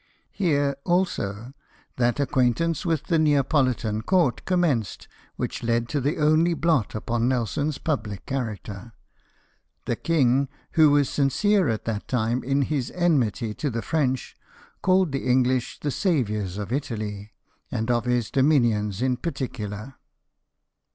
Here, 0.31 0.77
also, 0.83 1.53
that 1.97 2.19
acquaintance 2.19 2.87
with 2.87 3.03
the 3.03 3.19
Neapolitan 3.19 4.01
court 4.01 4.45
commenced 4.45 5.07
which 5.35 5.61
led 5.61 5.87
to 5.89 6.01
the 6.01 6.17
only 6.17 6.55
blot 6.55 6.95
upon 6.95 7.27
Nelson's 7.27 7.77
public 7.77 8.25
character. 8.25 8.93
The 9.85 9.95
king, 9.95 10.49
who 10.71 10.89
was 10.89 11.07
sincere 11.07 11.69
at 11.69 11.85
that 11.85 12.07
time 12.07 12.43
in 12.43 12.63
his 12.63 12.89
enmity 12.95 13.53
to 13.53 13.69
the 13.69 13.83
French, 13.83 14.35
called 14.81 15.11
the 15.11 15.27
English 15.27 15.79
the 15.81 15.91
saviours 15.91 16.57
of 16.57 16.73
Italy, 16.73 17.33
and 17.69 17.91
of 17.91 18.05
his 18.05 18.31
dominions 18.31 19.03
in 19.03 19.17
particular. 19.17 19.97